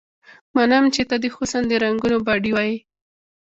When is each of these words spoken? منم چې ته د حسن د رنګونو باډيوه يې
منم 0.55 0.83
چې 0.95 1.03
ته 1.09 1.15
د 1.23 1.25
حسن 1.35 1.63
د 1.67 1.73
رنګونو 1.83 2.17
باډيوه 2.25 2.63
يې 2.69 2.77